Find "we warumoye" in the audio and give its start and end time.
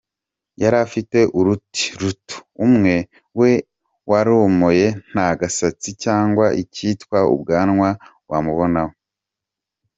3.39-4.85